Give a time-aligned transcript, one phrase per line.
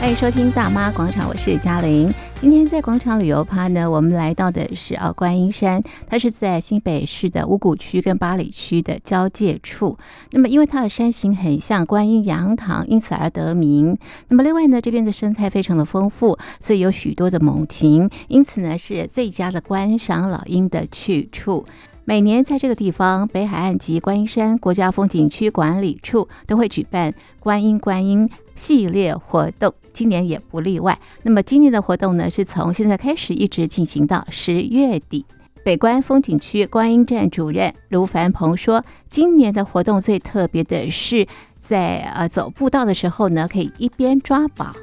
[0.00, 2.10] 欢迎收听大妈广场，我是嘉玲。
[2.36, 9.98] 今天在广场旅游趴呢，我们来到的是啊观音山，它是在新北市的五股区跟八里区的交界处。
[10.30, 13.94] 那么因为它的山形很像观音阳堂，因此而得名。
[14.28, 21.66] 那么另外呢，这边的生态非常的丰富，所以有许多的猛禽，因此呢是最佳的观赏老鹰的去处。
[22.06, 28.28] 每年在这个地方，北海岸及观音山国家风景区管理处都会举办观音观音
[28.60, 31.00] 系列活动，今年也不例外。
[31.22, 35.24] 那么今年的活动呢，是从现在开始一直进行到十月底。
[35.64, 41.26] 北关风景区观音站主任卢凡鹏说，今年的活动最特别的是
[41.58, 44.76] 在呃走步道的时候呢，可以一边抓宝。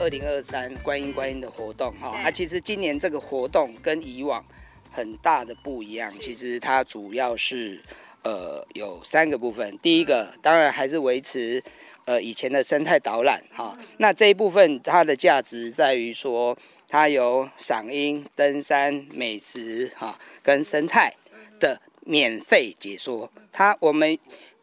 [0.00, 4.42] 二零二三观音观音的活动哈，啊，其实今年这个活动跟以往。
[4.90, 7.78] 很大的不一样，其实它主要是
[8.22, 9.78] 呃有三个部分。
[9.82, 11.62] 第一个当然还是维持
[12.08, 13.76] 呃以前的生态导览哈。
[13.98, 16.56] 那这一部分它的价值在于说，
[16.88, 21.12] 它有赏鹰、登山、美食哈跟生态
[21.60, 23.30] 的免费解说。
[23.52, 24.18] 它我们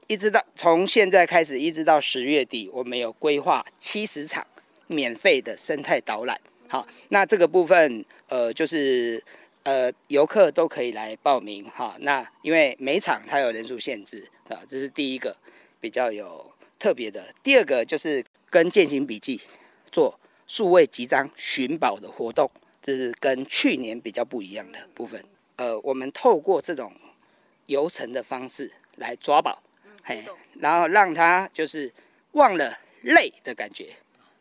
[0.07, 4.47] 一直到从现在开始一直到十月底，我们有规划七十场
[4.87, 6.35] 免费的生态导览。
[6.67, 9.23] 好，那这个部分呃就是。
[9.65, 11.95] 呃，游客都可以来报名哈。
[12.01, 15.35] 那因为每场它有人数限制啊，这是第一个
[15.79, 16.45] 比较有
[16.85, 17.33] 特别的。
[17.41, 19.41] 第二个就是跟践行笔记
[19.91, 22.47] 做数位集章寻宝的活动，
[22.79, 25.19] 这是跟去年比较不一样的部分。
[25.55, 26.93] 呃，我们透过这种
[27.65, 29.63] 游程的方式来抓宝，
[30.03, 30.23] 嘿，
[30.59, 31.91] 然后让他就是
[32.33, 33.87] 忘了累的感觉。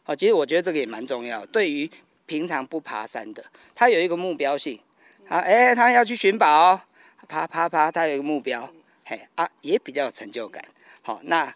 [0.02, 1.46] 好，其实我觉得这个也蛮重要。
[1.46, 1.90] 对于
[2.26, 3.42] 平常不爬山的，
[3.74, 4.78] 他有一个目标性。
[5.26, 6.78] 好，哎、欸，他要去寻宝，
[7.26, 8.70] 爬爬爬，他有一个目标，
[9.06, 10.62] 嘿啊，也比较有成就感。
[11.00, 11.54] 好，那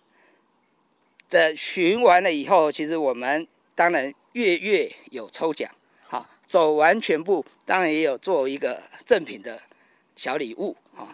[1.28, 5.70] 这巡完了以后，其实我们当然月月有抽奖，
[6.06, 9.61] 好，走完全部，当然也有做一个赠品的
[10.17, 11.08] 小礼物，好，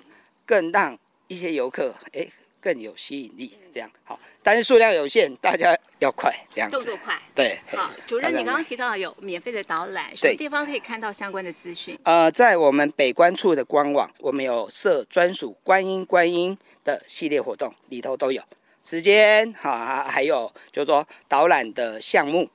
[0.46, 0.98] 更让
[1.28, 2.32] 一些游客，哎、欸。
[2.64, 6.78] 更有吸引力，这样好，但是数量有限，大家要快，这样子。
[6.78, 7.20] 动作快。
[7.34, 7.58] 对。
[7.66, 11.98] 好，主任，你刚刚提到有免费的导览，什么地方可以看到相关的资讯？
[12.04, 18.42] 呃，在我们北关处的官网，我们有设专属观音观音的系列活动，里头都有
[18.86, 22.46] 时间，好，还有就是说导览的项目。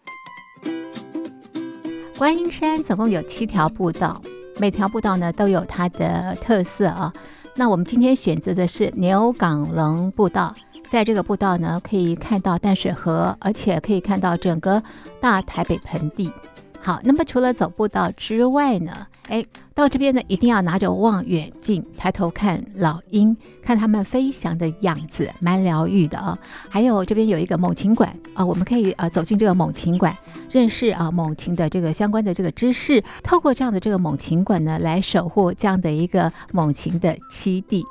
[2.19, 4.21] 观音山总共有七条步道，
[4.59, 7.11] 每条步道呢都有它的特色啊。
[7.55, 10.53] 那我们今天选择的是牛港棱步道，
[10.87, 14.83] 在这个步道呢，可以看到淡水河，而且可以看到整个
[15.19, 16.31] 大台北盆地。
[16.81, 19.45] 好，那么除了走步道之外呢，哎，
[19.75, 26.37] 到这边呢一定要拿着望远镜抬头看老鹰，看它们飞翔的样子，蛮疗愈的啊。
[26.69, 30.17] 还有这边有一个猛禽馆啊，我们可以啊走进这个猛禽馆，
[30.49, 33.03] 认识啊猛禽的这个相关的这个知识。
[33.21, 37.85] 透过这样的这个猛禽馆呢，来守护这样的一个猛禽的栖地。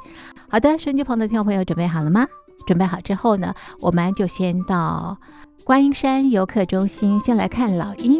[0.48, 2.26] 好的，收音机旁的听众朋友准备好了吗？
[2.66, 5.18] 准备好之后呢，我们就先到
[5.64, 8.18] 观音山游客中心，先来看老鹰。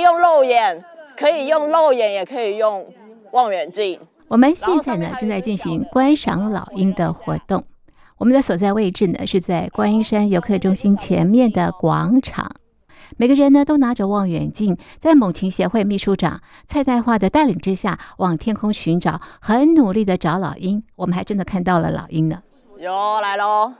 [0.00, 0.82] 以用肉眼，
[1.14, 2.86] 可以用肉眼，也可以用
[3.32, 4.00] 望远镜。
[4.28, 7.64] 我们现在呢正在进行观赏老鹰的活动。
[8.16, 12.50] 我们的所在位置呢是在观音山游客中心前面的广场。
[13.16, 20.82] 每个人呢都拿着望远镜，在猛禽协会秘书长蔡代化的带领之下，往天空寻找，很努力的找老鹰。
[20.96, 22.42] 我们还真的看到了老鹰呢。
[22.78, 23.74] 哟，来喽！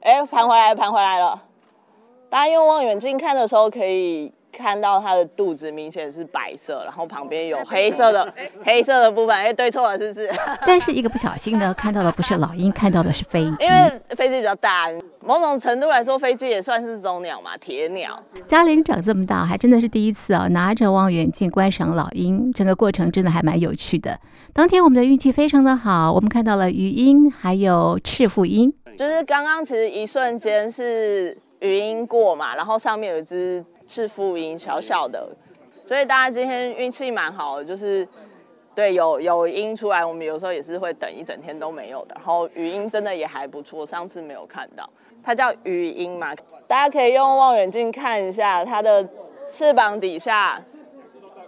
[0.00, 1.42] 哎，盘回来，盘回来了。
[2.30, 4.32] 大家用望远镜看的时候可以。
[4.52, 8.32] 看到它的肚子明显是白色，然后旁边有黑色的
[8.64, 10.30] 黑色的部分，哎，对错了是不是？
[10.66, 13.56] 但是一个不小心呢，看到的不是老鹰，看到的是飞机。
[13.60, 14.88] 因为飞机比较大，
[15.24, 18.22] 某种程度来说，飞机也算是种鸟嘛，铁鸟。
[18.46, 24.18] 嘉玲长这么大，还真的是第一次哦，拿着望远镜观赏老鹰，整个过程真的还蛮有趣的。
[24.52, 28.72] 当天我们的运气非常的好，我们看到了鱼鹰，还有赤腹鹰。
[28.98, 33.64] 就是刚刚其实一瞬间是鱼鹰过嘛，然后上面有一只。
[33.92, 35.28] 赤腹鹰小小的，
[35.86, 38.08] 所以大家今天运气蛮好的，就是
[38.74, 42.14] 对有有鹰出来，我们有时候也是会等一整天都没有的。
[42.14, 44.88] 然后语音真的也还不错，上次没有看到，
[45.22, 46.34] 它叫鱼鹰嘛，
[46.66, 49.06] 大家可以用望远镜看一下它的
[49.46, 50.58] 翅膀底下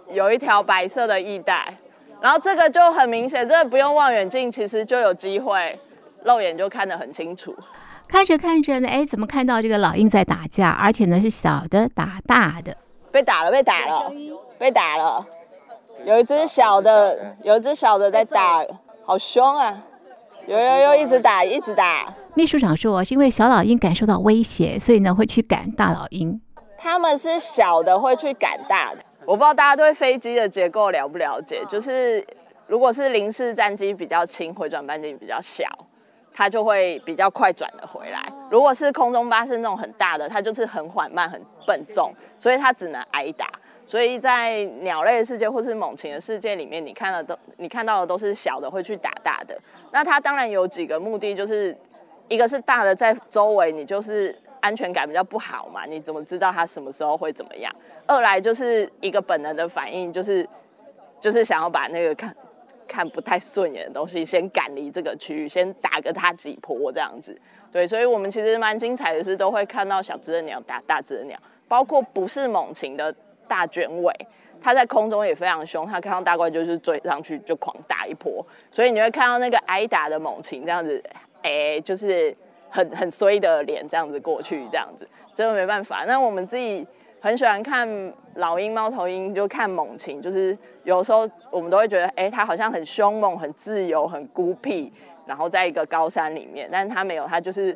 [0.09, 1.73] 有一条白色的翼带，
[2.21, 5.79] 然后这个就很明显，这个不用望远镜其实就有机会
[6.23, 7.55] 肉眼就看得很清楚。
[8.07, 10.69] 看着看着呢，哎，怎么看到这个老鹰在打架？
[10.69, 12.75] 而且呢是小的打大的，
[13.11, 14.13] 被打了，被打了，
[14.57, 15.25] 被打了。
[16.05, 18.63] 有一只小的，有一只小的在打，
[19.03, 19.83] 好凶啊！
[20.47, 22.05] 有有有，一直打，一直打。
[22.35, 26.39] 秘书长说，是因为小老鹰感受到威胁，所以呢会去赶大老鹰。
[26.77, 28.99] 他们是小的会去赶大的。
[29.25, 32.23] 我不知道大家对飞机的结构了不了解，就是
[32.67, 35.65] 如果是零式战机比较轻，回转半径比较小，
[36.37, 38.29] 它就会比较快转的回来。
[38.51, 43.49] 如果是空中巴士那种很大的，它就是很缓慢、很笨重，所以它只能挨打。
[43.87, 49.57] 所以在鸟类的世界或是猛禽的世界里面，你看的都你看到的都是小的会去打大的。
[49.91, 51.75] 那它当然有几个目的，就是
[52.27, 57.73] 一个是大的在周围，你就是安全感比较不好嘛，你怎么知道它什么时候会怎么样？
[58.07, 60.45] 二来就是一个本能的反应，就是
[61.19, 62.35] 就是想要把那个看
[62.87, 67.37] 看不太顺眼的东西先赶离这个区域，先打个他几波这样子。
[67.71, 71.37] 对，所以我们其实蛮精彩的是，都会看到小只的鸟打大只的鸟，
[71.67, 73.13] 包括不是猛禽的。
[73.47, 74.11] 大卷尾，
[74.59, 80.99] 它在空中也非常凶，它看到大怪就是追上去就狂打一波，所以你会看到那个挨打的猛禽这样子，
[81.43, 82.35] 哎、就是
[82.71, 86.05] 很很衰的脸这样子过去，这样子真的没办法。
[86.07, 86.83] 那我们自己
[87.25, 87.89] 很喜欢看
[88.35, 94.93] 老鹰、猫头鹰，就看猛禽，就是有时候我们都会觉得，哎、欸，它好像很凶猛、很自由、很孤僻，
[95.25, 97.75] 然后在一个高山里面，但是它没有，它就是。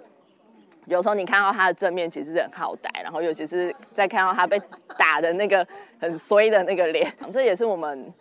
[0.86, 4.60] 有时候你看到它的正面其实很好歹，然后尤其是在看到它被
[4.98, 5.66] 打的那个
[6.00, 8.12] 很衰的那个脸， 这也是我们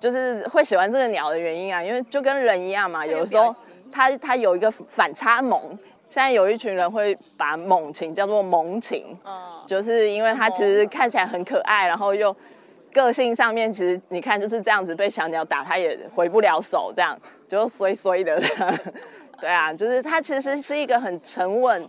[0.00, 3.54] 就是会喜欢这个鸟的原因啊，因为就跟人一样嘛，有时候
[3.92, 5.78] 它它有一个反差萌。
[6.08, 9.34] 现在有一群人会把猛禽叫做萌禽，嗯，
[9.66, 12.34] 就是因为它其实看起来很可爱，然后又
[12.92, 17.18] 个性上面其实你看就是这样子被小鸟打，它也回不了手，这样
[17.48, 18.40] 就衰衰的。
[19.38, 21.86] 对啊，就是它其实是一个很沉稳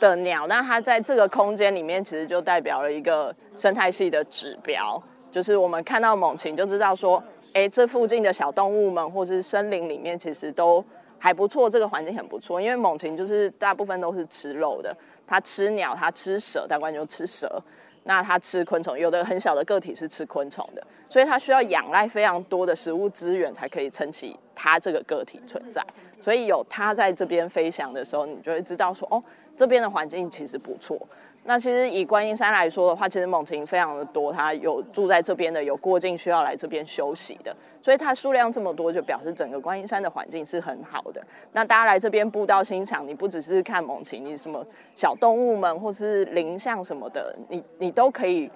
[0.00, 5.00] 的鸟，那它在这个空间里面，其实就代表了一个生态系的指标。
[5.30, 7.22] 就是我们看到猛禽，就知道说，
[7.52, 10.84] 哎，这附近的小动物们，或是森林里面，其实都
[11.22, 12.60] 还不错，这个环境很不错。
[12.60, 14.92] 因为猛禽就是大部分都是吃肉的，
[15.24, 17.62] 它吃鸟，它吃蛇，大概就吃蛇。
[18.02, 25.80] 那它吃昆虫，有的很小的个体是吃昆虫的，所以它需要仰赖非常多的食物资源，才可以撑起它这个个体存在。
[26.20, 29.22] 所以有它在这边飞翔的时候，你就会知道说，哦，
[29.56, 31.00] 这边的环境其实不错。
[31.44, 41.20] 那其实以观音山来说的话，其实猛禽非常的多，它有住在这边的，有过境需要来这边休息的，所以它数量这么多，就表示整个观音山的环境是很好的。
[41.50, 48.48] 那大家来这边步道欣赏，你不只是看猛禽，你什么小动物们或是林像什么的，你你都可以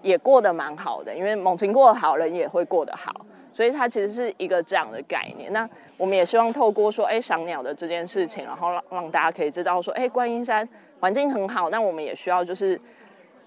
[0.00, 3.14] 也过得蛮好的，因为猛禽过得好，人也会过得好。
[3.52, 5.52] 所以它其实是一个这样的概念。
[5.52, 10.68] 那我们也希望透过说，哎，赏鸟的这件事情，然后让让大家可以知道说，哎，观音山
[11.00, 11.70] 环境很好。
[11.70, 12.80] 那我们也需要就是，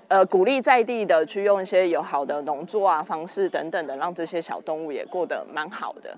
[0.08, 6.18] 呃，鼓励在地的去用一些友好的农作啊方式等等的，让这些小动物也过得蛮好的。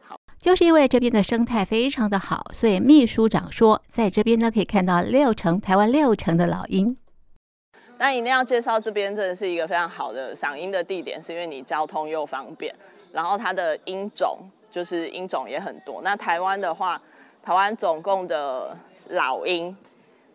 [0.00, 6.96] 好，就是因为这边的生态非常的好，所以秘书长说，在这边呢可以看到六成台湾六成的老鹰。
[7.98, 12.72] 那一定要介绍这边真的是一个非常好的赏鹰的地点，是因为你交通又方便。
[13.12, 14.38] 然后它的鹰种
[14.70, 16.00] 就是鹰种也很多。
[16.02, 17.00] 那台湾的话，
[17.42, 18.76] 台湾总共的
[19.08, 19.76] 老鹰，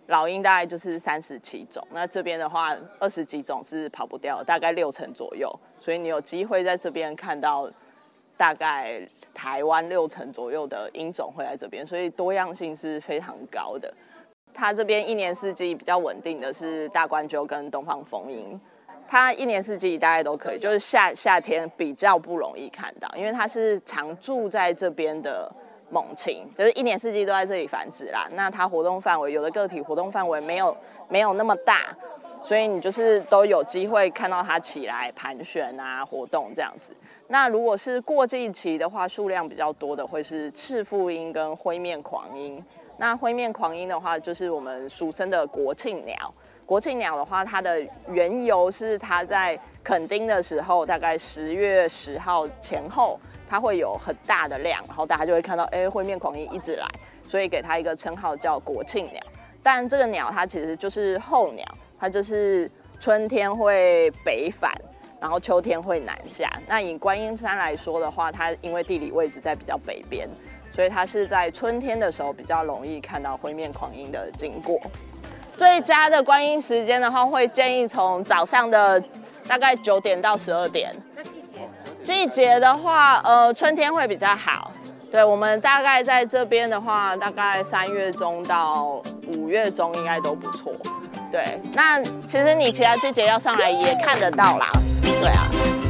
[0.07, 1.85] 老鹰大概就是三十七种。
[1.91, 5.51] 那这边的话，二十几种是跑不掉，大概六成左右。
[5.79, 7.69] 所以你有机会在这边看到
[8.35, 13.93] 大概台湾六成左右的鹰种会在这边，所以多样性是非常高的。
[14.53, 18.59] 它这边一年四季比较稳定的是大冠鸠跟东方蜂鹰。
[19.13, 25.47] 它一年四季大概都可以，就是夏夏天比较不容易看到，因为它是常住在这边的
[25.91, 28.27] 猛禽，就是一年四季都在这里繁殖啦。
[28.31, 30.75] 那它活动范围，有的个体活动范围没有
[31.09, 31.95] 没有那么大，
[32.41, 36.91] 所以你就是都有机会看到它起来盘旋啊，活动这样子。
[37.27, 42.65] 那如果是过季期的话，数量比较多的会是赤腹鹰跟灰面狂鹰。
[42.97, 46.33] 那灰面狂鹰的话，就是我们俗称的国庆鸟。
[46.65, 56.87] 国庆鸟的话，它的缘由是它在垦丁的时候，大概十月十号前后，它会有很大的量，然后大家就会看到，哎，灰面狂鹰一直来，
[57.27, 59.21] 所以给它一个称号叫国庆鸟。
[59.61, 61.65] 但这个鸟它其实就是候鸟，
[61.99, 64.73] 它就是春天会北返，
[65.19, 66.49] 然后秋天会南下。
[66.67, 70.29] 那以观音山来说的话，它因为地理位置在比较北边，
[70.71, 74.79] 所以它是在春天的时候比较容易看到灰面狂鹰的经过。
[75.55, 79.01] 最佳的观音时间的话，会建议从早上的
[79.47, 80.93] 大概九点到十二点。
[81.15, 81.29] 那季
[82.03, 82.03] 节？
[82.03, 84.71] 季节的话，呃，春天会比较好。
[85.11, 89.01] 对，我们大概在这边的话，大概三月中到
[89.37, 90.73] 五月中应该都不错。
[91.31, 94.67] 对，那其实你其他季节要上来也看得到啦。
[95.03, 95.82] 对啊。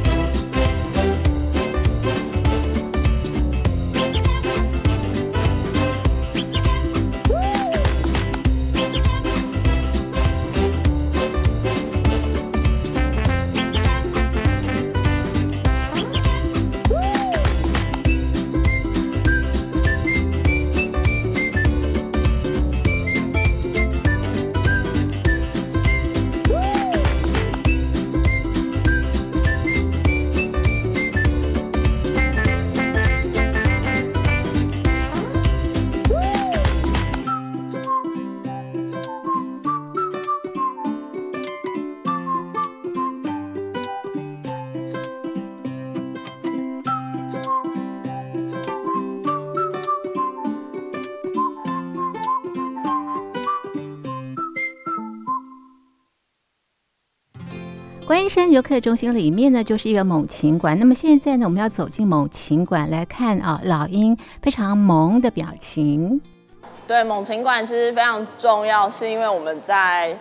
[58.34, 60.76] 山游客中心里面呢，就是一个猛禽馆。
[60.80, 66.20] 那么现在呢，我们要走进猛禽馆来看啊，老鹰非常萌的表情。
[66.84, 70.18] 对，猛禽馆其实非常重要，是因为我们在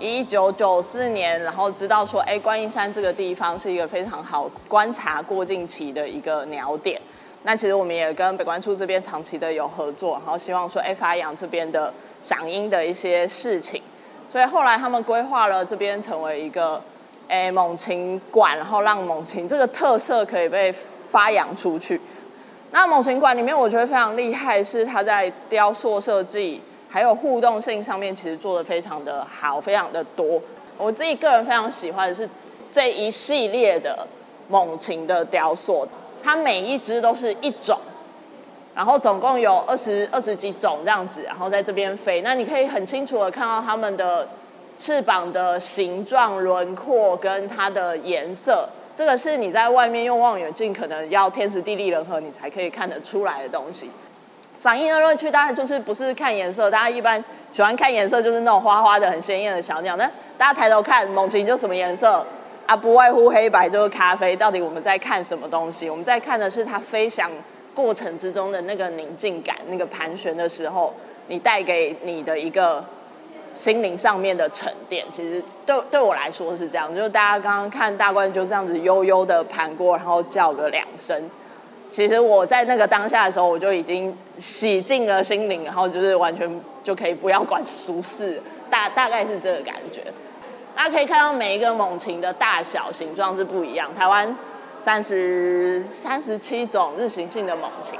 [0.00, 6.98] 一九九四年，然后知道说，哎，观音山这个地方是一个非常好观察过境期的一个鸟点。
[7.42, 13.82] 那其实我们也跟北关处这边长期的有合作，然后希望说，哎，发扬这边的赏鹰的一些事情。
[14.32, 16.82] 所以后来他们规划了这边成为一个。
[17.28, 20.72] 诶，猛禽馆，然后让猛禽这个特色可以被
[21.06, 22.00] 发扬出去。
[22.70, 30.40] 那猛禽馆里面，我觉得非常厉害，是它在雕塑设计还有互动性上面，其实做得非常的好，非常的多。
[30.76, 32.28] 我自己个人非常喜欢的是
[32.72, 34.06] 这一系列的
[34.48, 35.88] 猛禽的雕塑，
[36.22, 37.78] 它每一只都是一种，
[38.74, 42.20] 然后总共有二十二十几种这样子，然后在这边飞。
[42.22, 44.28] 那你可以很清楚的看到它们的。
[44.76, 53.90] 翅膀的形状、轮廓跟它的颜色，这个是你在外面用望远镜可能要天时地利人和你才可以看得出来的东西。
[54.56, 59.96] 赏鹰的乐趣当然就是不是看颜色，大家一般喜欢看颜色就是那种花花的、很鲜艳的小鸟。
[59.96, 60.04] 那
[60.38, 62.24] 大家抬头看猛禽就什么颜色
[62.66, 62.76] 啊？
[62.76, 64.36] 不外乎黑白就是咖啡。
[64.36, 65.88] 到底我们在看什么东西？
[65.90, 67.30] 我们在看的是它飞翔
[67.74, 70.94] 过程之中的那个宁静感，那个盘旋的时候，
[71.26, 72.84] 你带给你的一个。
[73.54, 81.30] 心灵上面的沉淀，其实对对我来说是这样，就是大家刚刚看大冠就这样子悠悠的盘过，然后叫个两声。
[81.90, 90.02] 其实我在那个当下的时候，我就已经洗净了心灵，然后就是完全就可以不要管俗事，大大概是这个感觉。
[90.74, 94.36] 大家可以看到每一个猛禽的大小形状是不一样，台湾
[94.80, 97.96] 三十三十七种日行性的猛禽。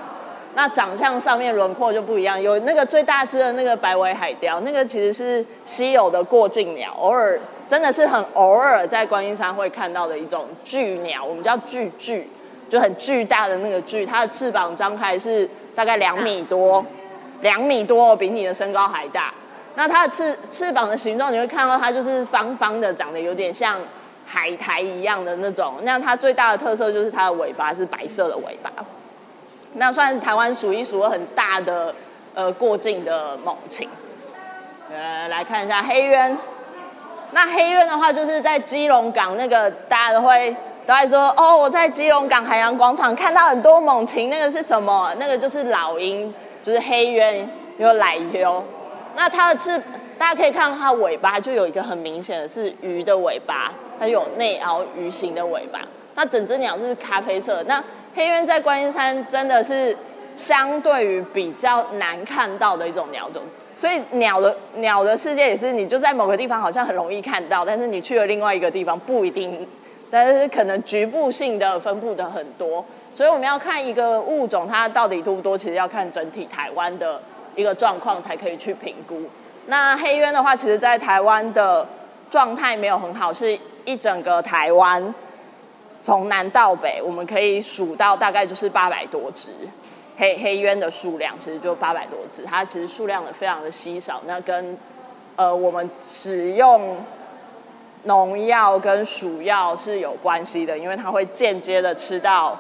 [0.56, 12.30] 那长相上面轮廓就不一样，有那个最大只的那个白尾海雕，那个其实是稀有的过境鸟，偶尔真的是很偶尔在观音山会看到的一种巨鸟，我们叫巨巨，
[12.68, 16.84] 就很巨大的那个巨，它的翅膀张开是大概两米多，
[17.40, 19.34] 两米多比你的身高还大。
[19.75, 23.76] 那它的翅翅膀的形状，你会看到它就是方方的，长得有点像
[24.25, 25.75] 海苔一样的那种。
[25.82, 28.70] 那它最大的特色就是它的尾巴是白色的尾巴。
[29.76, 31.93] 那算台湾数一数二很大的
[32.33, 33.88] 呃过境的猛禽，
[34.88, 36.38] 呃来看一下黑鸢。
[37.33, 40.54] 那黑鸢的话，就是在基隆港那个大家都会
[40.87, 45.12] 都在说哦，我在基隆港海洋广场看到很多猛禽，那个是什么？
[45.19, 48.64] 那个就是老鹰，就是黑鸢，有奶油。
[49.16, 49.76] 那它的翅，
[50.16, 55.81] 大家可以看到它尾巴就有一个很明显的是鱼的尾巴，它有内凹鱼形的尾巴。
[56.14, 57.83] 那整只鸟是咖啡色，那。
[58.14, 59.97] 黑鸢在观音山真的是
[60.37, 63.42] 相对于比较难看到的一种鸟种，
[63.76, 69.66] 所以鸟的鸟的世界也是，你就在某个地方好像很容易看到，但是你去了另外一个地方不一定，
[70.11, 72.85] 但是可能局部性的分布的很多，
[73.16, 77.21] 所以我们要看一个物种它到底多不多，其实要看整体台湾的
[77.56, 79.23] 一个状况才可以去评估。
[79.66, 81.85] 那黑鸢的话，其实在台湾的
[82.30, 85.14] 状态没有很好，是一整个台湾。
[86.04, 89.50] 从南到北，我们可以数到大概就是八百多只
[90.18, 92.44] 黑黑鸢的数量，其实就八百多只。
[92.44, 94.76] 它其实数量的非常的稀少，那跟
[95.34, 96.99] 呃我们使用
[98.02, 102.56] 农药跟鼠药是有关系的，因为它会间接的吃到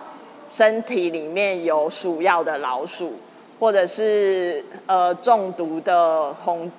[0.48, 3.12] 身体里面有鼠药的老鼠，
[3.60, 6.72] 或者是呃中毒的红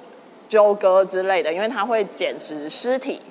[0.49, 3.21] 鸠鸽之类的，因为它会捡食尸体。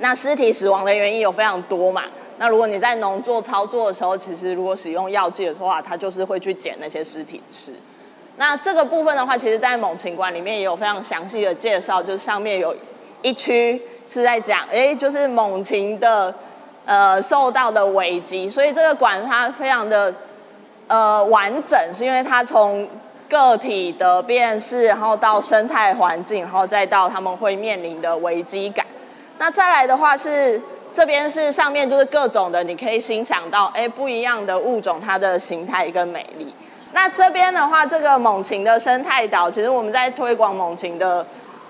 [0.00, 2.04] 那尸体死亡的原因有非常多嘛？
[2.38, 7.72] 那如果你在农作操作的时候，其实如果使用药剂的话，它就是会去捡那些尸体吃。
[8.36, 12.72] 那这个部分的话，其实在猛禽馆里面也有非常详细的介绍，就是上面有
[13.22, 16.32] 一区是在讲，哎，就是猛禽的
[16.84, 18.48] 呃受到的危机。
[18.48, 20.14] 所以这个馆它非常的
[20.86, 22.86] 呃完整，是因为它从
[23.28, 28.86] 个体的辨识，然后到生态环境，然后再到他们会面临的危机感。
[29.38, 30.60] 那再来的话是
[30.92, 36.52] 这边是上面就是各种的，你可以欣赏到哎不一样的物种它的形态跟美丽。
[36.92, 41.24] 那这边的话，这个猛禽的生态岛，其实我们在推广猛禽的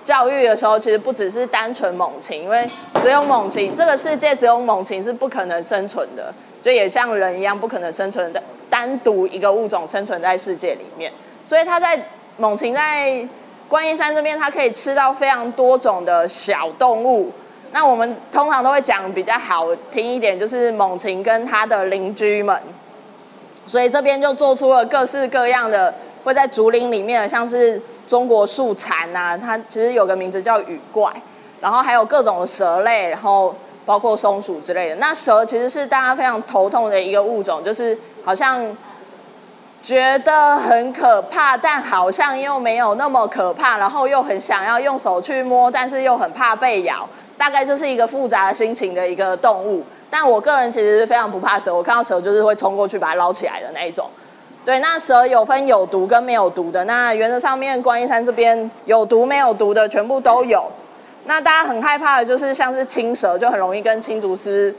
[0.05, 2.67] 教育的时候，其实不只是单纯猛禽，因为
[3.03, 6.33] 只有猛禽，这个世界只有猛禽是不可能生存的，
[6.63, 11.13] 就也像人一样不可能生存的单独一个物种生存在世界里面。
[11.45, 12.01] 所以它在
[12.37, 13.29] 猛禽在
[13.69, 17.31] 观音山这边，它可以吃到非常多种的小动物。
[17.73, 22.61] 那我们通常都会讲比较好听一点，就是猛禽跟它的邻居们，
[23.67, 25.95] 所以这边就做出了各式各样的，
[26.25, 31.13] 会在竹林里面的，像是中国树蝉啊，它其实有个名字叫雨怪，
[31.61, 34.97] 然后还有各种的蛇类，然后包括松鼠之类的。
[34.97, 38.77] 那蛇其实是大家非常头痛的一个物种，就是好像
[39.83, 47.09] 觉得很可怕，但好像又没有那么可怕，然后又很想要用手去摸，但是又很怕被咬，
[47.39, 49.83] 大概就是一个复杂的心情的一个动物。
[50.11, 54.11] 但我个人其实是非常不怕蛇，我看到蛇就是会冲过去把它捞起来的那一种。
[54.65, 56.85] 对，那蛇有分有毒跟没有毒的。
[56.85, 60.71] 那原则上面，观音山这边有毒没有毒的全部都有。
[61.25, 64.75] 那大家很害怕的就是像是青蛇，就很容易跟青竹丝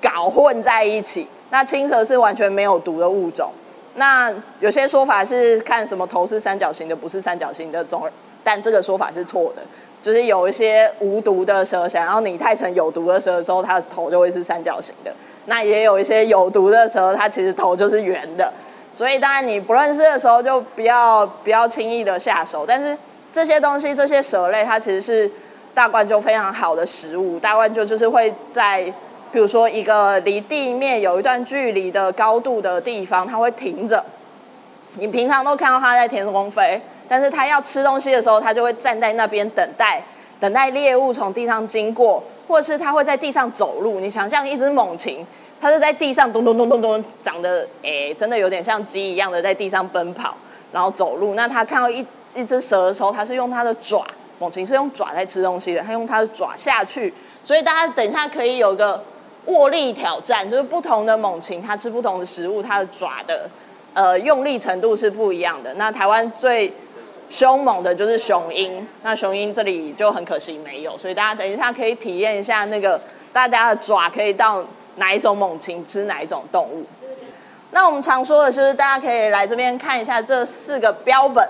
[0.00, 1.28] 搞混在一起。
[1.50, 3.52] 那青蛇是完全没有毒的物种。
[3.94, 8.08] 那有些说法是看什么头是三角形的，不是三角形的种，
[8.42, 9.62] 但这个说法是错的。
[10.02, 15.14] 就是有一些无毒的蛇想要拟态成有毒的蛇的时候，它的头就会是三角形的。
[15.46, 18.52] 那也有一些有毒的蛇，它其实头就是圆的。
[18.94, 22.98] 所以当然你不认识的时候就不要不要轻易的下手，但是
[23.32, 25.30] 这些东西这些蛇类它其实是
[25.72, 27.38] 大冠鷲非常好的食物。
[27.38, 28.82] 大冠鷲就是会在
[29.32, 34.04] 比如说一个离地面有一段距离的高度的地方，它会停着。
[34.96, 36.78] 你平常都看到它在天空飞，
[37.12, 40.02] 但是它要吃东西的时候，它就会站在那边等待，
[40.40, 44.00] 等待猎物从地上经过，或者是它会在地上走路。
[44.00, 45.26] 你想象一只猛禽。
[45.60, 50.34] 它是在地上咚咚咚咚咚，长得诶，真的有点像鸡一样的在地上奔跑，
[50.72, 51.34] 然后走路。
[51.34, 54.04] 那它看到一一只蛇的时候，它是用它的爪，
[54.40, 57.12] 猛禽是用爪在吃东西的，它用它的爪下去。
[57.44, 59.00] 所以大家等一下可以有个
[59.46, 63.48] 握力挑战，就是不同的猛禽它吃不同的食物，它的爪的
[63.94, 65.72] 呃用力程度是不一样的。
[65.74, 66.72] 那台湾最
[67.32, 73.00] 凶猛的就是雄鹰，那雄鹰这里就很可惜没有，所以大家等一下可以体验一下那个
[73.32, 74.62] 大家的爪可以到。
[74.96, 76.84] 哪一种猛禽吃哪一种动物？
[77.70, 81.42] 那我们常说的就是，大家可以来这边看一下这四个标本。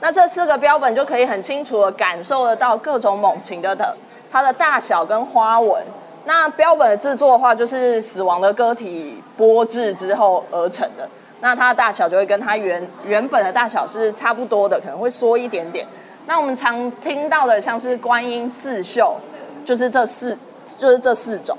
[0.00, 3.94] 那这四个标本就可以很清楚的感受得到各种猛禽的的
[4.32, 5.84] 它的大小跟花纹。
[6.24, 11.06] 那标本的制作的话，就是死亡的个体剥制之后而成的。
[11.40, 15.86] 那它的大小就会跟它原原本的大小是差不多的，可能会缩一点点。
[16.26, 19.16] 那我们常听到的像是观音四秀，
[19.64, 21.56] 就是这四，就是这四种。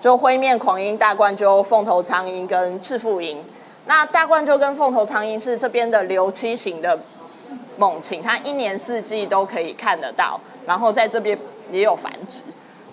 [0.00, 3.42] 就灰面狂鹰、大冠鷲、凤头苍鹰跟赤腹鹰。
[3.86, 6.98] 那大冠鷲跟凤头苍鹰是这边的留栖型的
[7.76, 11.38] 猛禽，它一年四季都可以看得到，然后在这边
[11.70, 12.40] 也有繁殖。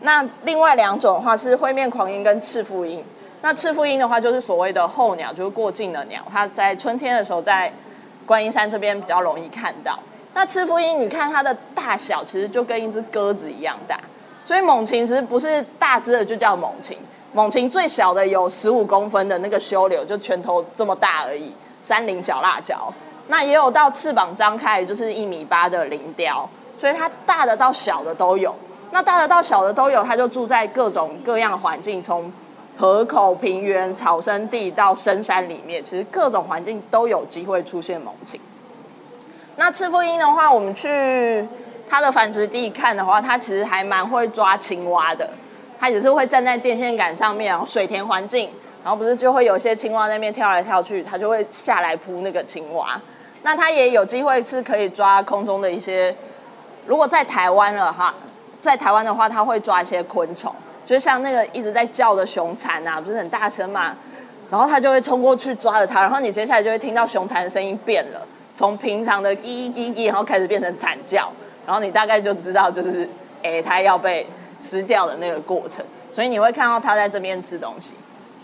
[0.01, 3.03] 那另外两种的话是灰面狂鹰跟赤腹鹰。
[3.41, 7.71] 那赤腹鹰的话就是所谓的候鸟，就是过境的鸟，它在春天的时候在
[8.25, 9.97] 观音山这边比较容易看到。
[10.33, 13.99] 那赤腹鹰，你看它的大小其实就跟一只鸽子一样大。
[14.45, 16.97] 所以猛禽其实不是大只的就叫猛禽，
[17.33, 21.53] 猛禽最小的有十五公分的那个修柳，就拳头这么大而已。
[21.81, 22.93] 山林小辣椒，
[23.27, 28.53] 那也有到翅膀张开就是一米八的林雕，所以它大的到小的都有。
[28.91, 32.29] 那大的到小的都有，它就住在各种各样环境，从
[32.79, 38.39] 河口、平原、草生地到深山里面，其实各种环境都有机会出现猛禽。
[39.57, 41.45] 那赤腹鹰的话，我们去。
[41.89, 45.27] 它的繁殖地看的话，它其实还蛮会抓青蛙的。
[45.79, 48.49] 它只是会站在电线杆上面，然后水田环境，
[48.83, 53.01] 然后不是就会有些青蛙在那边跳来跳去，它就会下来扑那个青蛙。
[53.41, 56.15] 那它也有机会是可以抓空中的一些，
[56.85, 58.13] 如果在台湾了哈，
[58.61, 60.53] 在台湾的话，它会抓一些昆虫，
[60.89, 63.95] 就像那个一直在叫的熊蝉啊，不是很大声嘛，
[64.49, 68.25] 然后它就会冲过去抓着它，然后你接下来就会听到熊蝉的声音变了，
[68.55, 71.31] 从平常的叽叽叽，然后开始变成惨叫。
[71.63, 73.07] 然后你大概就知道，就是，
[73.43, 74.25] 哎，它要被
[74.59, 77.93] 吃掉的那个过程，所以你会看到它在这边吃东西。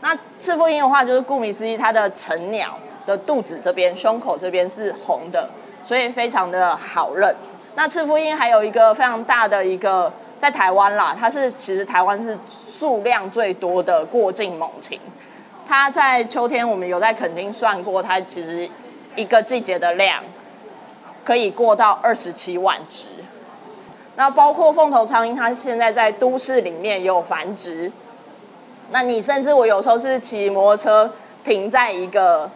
[0.01, 2.77] 那赤腹鹰的话，就是顾名思义，它的成鸟
[3.07, 5.49] 的肚子这边、胸口这边是红的，
[5.83, 7.35] 所以非常的好认。
[7.73, 10.13] 那赤腹鹰还有一个非常大的一个，
[10.45, 12.37] 在台湾啦，它是其实台湾是
[12.71, 14.99] 数量最多的过境猛禽。
[15.67, 18.69] 它在秋天，我们有在垦丁算过，它其实
[19.15, 20.21] 一个季节的量
[21.23, 23.05] 可以过到二十七万只。
[24.17, 27.91] 那包括凤头苍鹰，它现在在都市里面有繁殖。
[28.91, 31.11] 那你甚至我有时候是骑摩托车
[31.43, 32.47] 停在一个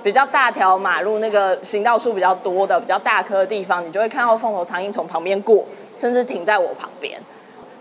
[0.00, 5.64] 比较大条马路，那个行道树比较多的、比较大棵的地方，你就会看到凤头苍鹰从旁边过，
[5.98, 7.20] 甚至停在我旁边。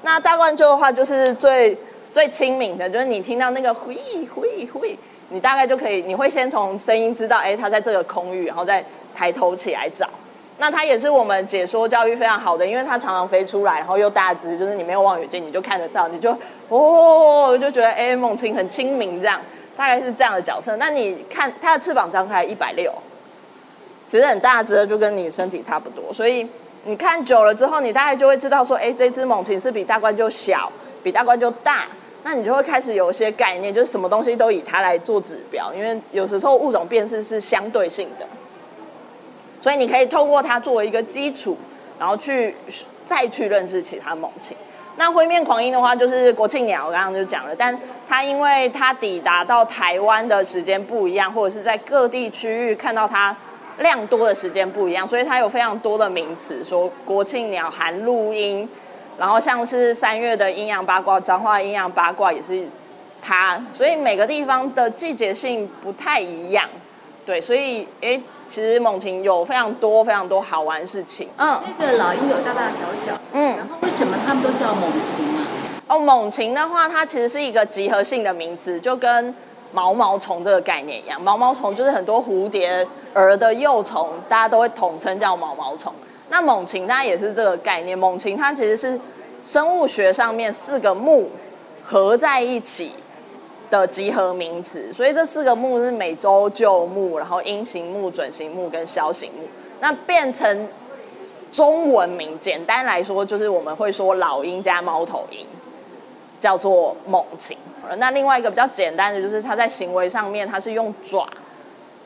[0.04, 1.78] 那大冠鷲的话，就是最
[2.12, 3.96] 最亲民的，就是你听到那个灰
[4.34, 4.98] 灰灰，
[5.30, 8.84] 你大概就可以，你会先从声音知道，哎，它在这个空域，然后再
[9.16, 10.10] 抬头起来找。
[10.58, 16.38] 那它也是我们解说教育非常好的，因为它常常飞出来，然后又大只，就是你没有望远镜你就看得到，你就
[16.70, 19.42] 哦，就觉得哎，猛禽很亲民这样，
[19.76, 20.76] 大概是这样的角色。
[20.76, 22.94] 那你看它的翅膀张开一百六，
[24.06, 26.14] 其实很大只的，就跟你身体差不多。
[26.14, 26.48] 所以
[26.84, 30.72] 你看久了之后，你大概就会知道说，哎，这只猛禽是比大冠就小，
[31.04, 31.86] 比大冠就大，
[32.24, 38.26] 那你就会开始有一些概念，就是什么东西都以它来做指标，因为有时候物种辨识是相对性的，
[39.60, 41.56] 所以你可以透过它作为一个基础，
[42.00, 42.56] 然后去
[43.04, 44.58] 再去认识其他猛禽。
[44.98, 53.36] 那灰面狂鹰的话，就是国庆鸟，我刚刚就讲了，但它因为它抵达到台湾的时间不一样，或者是在各地区域看到它
[53.80, 58.68] 量多的时间不一样，所以它有非常多的名词，说国庆鸟、含录音，
[59.18, 62.64] 然后像是三月的阴阳八卦，彰化阴阳八卦也是
[63.22, 66.70] 它，所以每个地方的季节性不太一样，
[67.26, 68.22] 对，所以诶。
[68.52, 71.30] 其实猛禽有非常多非常多好玩的事情。
[71.38, 73.18] 嗯，那个老鹰有大大小小。
[73.32, 75.48] 嗯，然后为什么他们都叫猛禽啊？
[75.88, 79.34] 哦，猛禽的话，它其实是一个集合性的名词，就跟
[79.72, 81.22] 毛毛虫这个概念一样。
[81.22, 85.94] 毛毛虫就是很多蝴蝶儿的幼虫，大家都会统称叫毛毛虫。
[86.30, 87.98] 那猛禽它也是这个概念。
[87.98, 89.00] 猛禽它其实是
[89.44, 91.30] 生物学上面四个目
[91.84, 92.94] 合在一起
[93.70, 99.48] 的集合名词，所以这四个目是美洲鹫目，然后鹰形目、准形目跟枭形目。
[99.80, 100.68] 那变成
[101.52, 105.46] 中文名，简单来说就是我们会说老鹰加猫头鹰，
[106.40, 107.58] 叫做猛禽。
[107.98, 111.28] 那另外一个比较简单的就是它在行为上面，它是用爪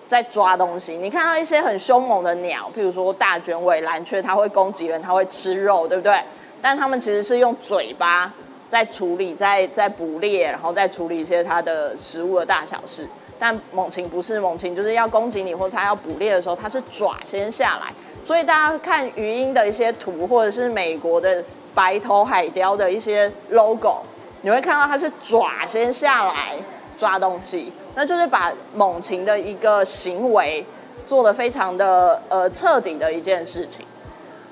[0.07, 0.97] 在抓东西。
[0.97, 6.19] 你看到一些很凶猛的鸟，譬如说大卷尾蓝雀，它会攻击人，它会吃肉，对不对？
[6.61, 8.31] 但它们其实是用嘴巴。
[8.67, 13.07] 在处理，在在捕猎，然后再处理一些它的食物的大小事。
[13.37, 17.93] 但猛禽不是猛禽，就是要攻击你或者它要捕猎的时候，它是爪先下来。
[18.23, 21.43] 所以大家看鱼鹰的一些图，或者是美国的
[21.75, 23.97] 白头海雕的一些 logo，
[24.45, 26.55] 你会看到它是爪先下来
[26.95, 30.63] 抓东西，那就是把猛禽的一个行为
[31.03, 33.83] 做得非常的呃彻底的一件事情。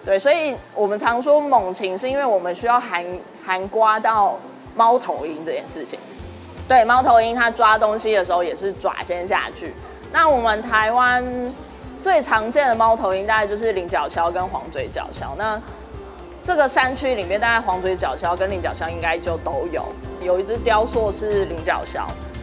[0.03, 3.05] 对，所以我们常说猛禽，是因为我们需要含
[3.45, 4.35] 含刮到
[4.73, 5.99] 猫头鹰这件事情。
[6.67, 9.75] 对，猫头鹰它抓东西的时候也是爪先下去。
[10.11, 11.23] 那我们台湾
[12.01, 15.35] 最常见的猫头鹰大概就是菱角鸮跟黄嘴角鸮。
[15.37, 15.61] 那
[16.43, 19.85] 这个山区里面，大概黄嘴角鸮跟菱角鸮应该就都有。
[20.21, 22.01] 有一只雕塑是菱角鸮。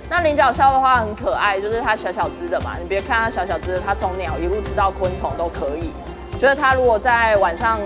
[0.09, 2.77] 那菱角鸮的话很可爱，就是它小小只的嘛。
[2.81, 5.93] 你别看它小小只，它从鸟一路吃到昆虫都可以。
[6.39, 7.79] 觉得它如果在晚上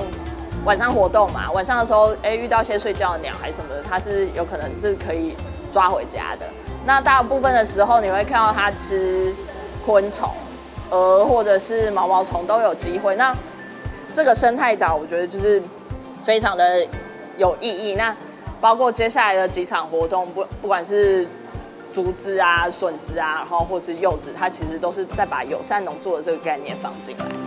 [0.65, 5.37] 晚上活动嘛，晚上的时候，哎，遇到一些睡觉的鸟还是什么的，它是有可能是可以
[5.73, 6.47] 抓回家的。
[6.87, 9.35] 那大部分的时候，你会看到它吃
[9.85, 10.31] 昆虫、
[10.91, 13.17] 蛾或者是毛毛虫都有机会。
[13.17, 13.37] 那
[14.15, 15.61] 这个生态岛，我觉得就是
[16.25, 16.87] 非常的
[17.37, 17.95] 有意义。
[17.95, 18.15] 那
[18.61, 21.29] 包括接下来的几场活动，不不管是
[21.93, 27.44] 竹子啊、笋子啊，然后或是柚子，它其实都是在把友善农作的这个概念放进来。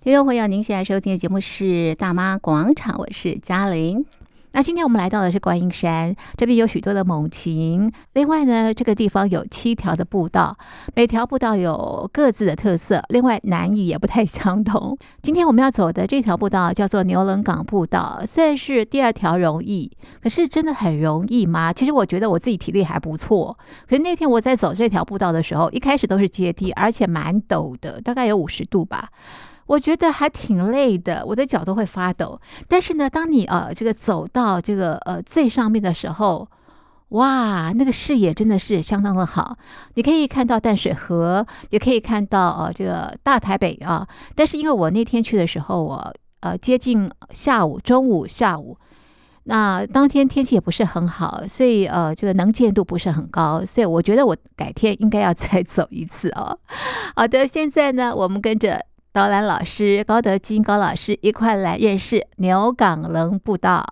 [0.00, 1.64] 听众朋友，您现在收听的节目是
[1.96, 4.06] 《大妈广场》，我是嘉玲。
[4.52, 7.92] 那今天我们来到的是观音山，这边有许多的猛禽。
[8.12, 10.56] 另外呢，这个地方有七条的步道，
[10.94, 14.96] 每条步道有各自的特色，另外难易也不太相同。
[15.20, 19.90] 今天我们要走的这条步道叫做牛棱港步道，虽然是第二条容易，
[20.22, 21.72] 可是真的很容易吗？
[21.72, 23.58] 其实我觉得我自己体力还不错。
[23.88, 29.10] 可是那天我在走这条步道的时候，一开始都是阶梯，而且蛮陡的，大概有五十度吧。
[29.68, 32.40] 我觉得还挺累的，我的脚都会发抖。
[32.66, 36.48] 但是呢，当你呃这个走到这个呃最上面的时候，
[37.10, 39.56] 哇，那个视野真的是相当的好。
[39.94, 44.06] 你可以看到淡水河，也可以看到呃这个大台北啊。
[44.34, 48.76] 但是因为我那天去的时候，我呃接近下午、中午、下午，
[49.44, 56.58] 那当天天气也不是很好，所以呃，这个能见度不是很高，所以我觉得我改天应该要再 走一次哦。
[57.16, 63.84] 好的，现在呢，我们跟着导览老师高德金高老师一块来认识牛岗棱步道。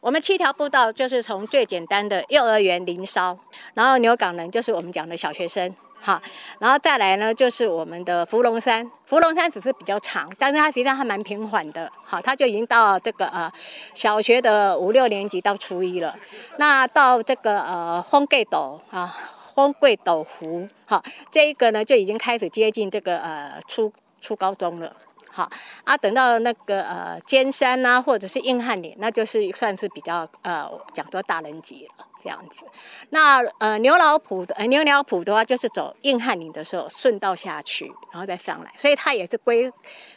[0.00, 3.38] 我们七条步道就是从最简单的幼儿园林梢，
[3.74, 6.22] 然后牛岗人就是我们讲的小学生，好，
[6.60, 13.50] 然后再来呢就是我们的芙蓉山，芙蓉山只是比较长，但是它实际上还蛮平缓的，好，它就已经到这个呃
[13.92, 16.14] 小学的五六年级到初一了，
[16.58, 19.06] 那到这个呃荒盖斗啊，
[19.54, 24.92] 荒盖斗湖，好，这一个呢就已经开始接近这个呃初初高中了。
[25.36, 25.50] 好
[25.84, 32.64] 啊，等到那个呃尖山呐、或者是硬汉岭，那就是算是比较呃讲说大人级了这样子。
[33.10, 39.70] 那呃牛老埔的呃牛寮埔的话，就是走硬汉岭的时候顺道下去，然后再上来，所以它也是归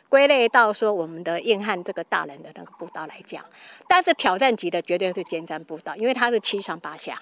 [0.07, 3.43] 归类到说我们的硬汉这个大人的那个步道来讲。
[3.89, 7.21] 但是挑战级的绝对是尖山步道，因为它是七上八下，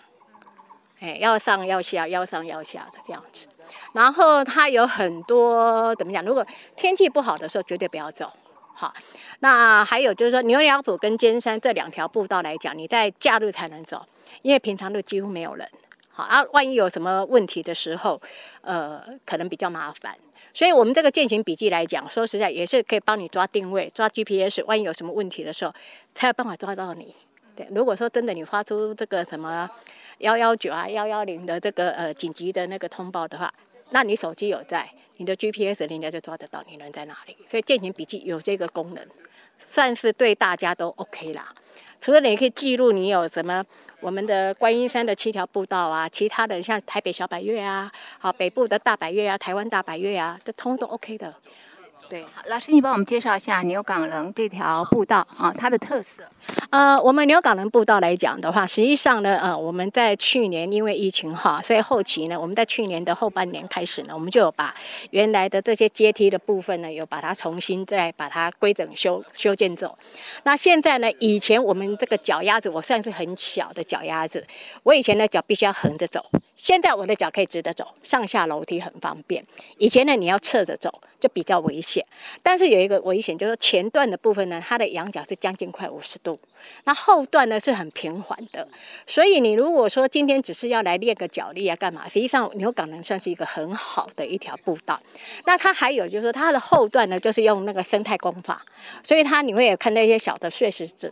[0.99, 3.47] 哎，要上要下，要上要下的这样子。
[3.93, 6.23] 然后它有很多怎么讲？
[6.23, 8.31] 如果天气不好的时候，绝对不要走。
[8.73, 8.93] 好，
[9.39, 14.05] 那还有就是说，牛寮埔跟尖山这两条步道来讲，你在假日才能走，
[14.43, 15.67] 因为平常都几乎没有人。
[16.09, 18.21] 好啊，万一有什么问题的时候，
[18.61, 20.15] 呃，可能比较麻烦。
[20.53, 24.63] 所以我们这个健行笔记来讲，说实在也是可以帮你抓定位、抓 GPS。
[24.65, 25.73] 万一有什么问题的时候，
[26.15, 27.15] 才有办法抓到你。
[27.69, 29.69] 如果说真的你发出这个什么
[30.19, 33.53] 幺幺九啊、幺幺零的这个呃紧急的那个通报的话，
[33.91, 37.37] 那你手机有在，你的 GPS 人家就抓得到你人在哪里。
[37.45, 39.05] 所以健行笔记有这个功能，
[39.57, 41.53] 算是对大家都 OK 啦。
[41.99, 43.63] 除了你可以记录你有什么
[44.01, 51.33] 我们的观音山的七条步道啊，其他的像台北小百岳啊，好北部的大百岳啊，台湾大百岳啊，这通都 OK 的。
[52.09, 56.23] 对，好，老师，你帮我们介绍一下牛港棱这条步道啊，它的特色。
[56.69, 64.73] 呃，我们牛港棱步道来讲的话，实际上呢，呃，我们在去年因为疫情哈，所以后期呢，我们在去年的后半年开始呢，我们就有把
[65.11, 69.97] 原来的这些阶梯的部分呢，有把它重新再把它规整修修建走。
[70.43, 74.45] 那现在呢，以前我们这个脚丫子，我算是很小的脚丫子，
[74.83, 76.25] 我以前的脚必须要横着走，
[76.57, 79.45] 现在我的脚可以直着走，上下楼梯很方便。
[79.77, 82.03] 以前呢，你要侧着走，就比较危险。
[82.41, 86.39] 但是有一个危险，就是前段的部分呢，它的仰角是将近快五十度，
[86.83, 88.67] 那后段呢是很平缓的。
[89.05, 92.07] 所以你如果说今天只是要来练个脚力啊，干嘛？
[92.07, 94.99] 实际上牛港棱算是一个很好的一条步道。
[95.45, 98.61] 那它还有就是说，它的后段呢，就是用那个生态工法，
[99.03, 101.11] 所以它你会有看到一些小的碎石子。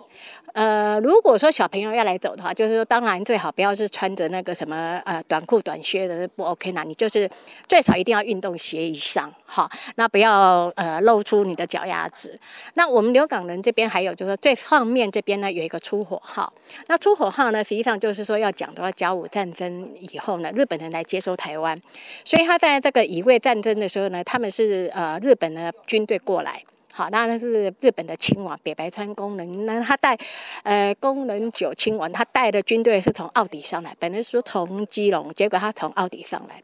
[0.53, 7.29] 呃，如果说小朋友要来走的话，就是说当然最好不要是穿着那个什么呃短裤短靴的不 OK 那，你就是
[7.67, 10.71] 最少一定要运动鞋以上，好，那不要。
[10.75, 12.37] 呃，露出你的脚丫子。
[12.73, 16.53] 那我们牛港人这边还有，就是说最上面这边呢有一个出火号。
[16.87, 21.79] 那出火号呢，实际上就是说要讲的话，甲午战争以后呢，日本人来接收台湾，
[22.23, 26.63] 所以他在这个乙未战争的时候呢，他们是呃日本的军队过来。
[26.91, 30.17] 好，那那是日本的亲王北白川宫能，那他带
[30.63, 36.61] 呃宫能九亲王，他带的军队是从奥底上来，本来说从基隆，结果他从奥底上来。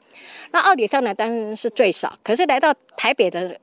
[0.52, 3.60] 那奥底上来当然是最少，可是来到台北的。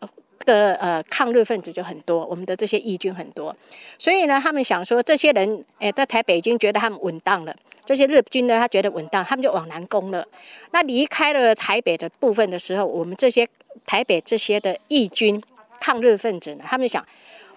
[0.48, 3.54] 个呃抗日分子就很多，我们的这些义军很多，
[3.98, 10.26] 所以呢，他们想说这些人诶在台北已经觉得他们稳当了，这些日军呢他觉得稳当，他们就往南攻了。
[10.70, 13.46] 那离开了台北的部分的时候，我们这些
[13.84, 15.42] 台北这些的义军
[15.78, 17.04] 抗日分子呢，他们想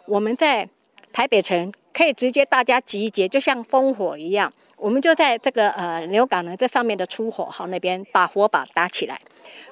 [0.05, 0.67] 我们在
[1.13, 9.17] 台北城可以直接大家集结，就像烽火一样，我们就在这个呃牛港呢这上面的出火号那边把火把搭起来。